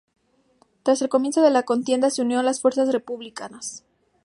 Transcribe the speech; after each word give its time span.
Tras 0.81 0.99
el 1.03 1.09
comienzo 1.09 1.43
de 1.43 1.51
la 1.51 1.61
contienda 1.61 2.09
se 2.09 2.23
unió 2.23 2.39
a 2.39 2.43
las 2.43 2.59
fuerzas 2.59 2.91
republicanas. 2.91 3.85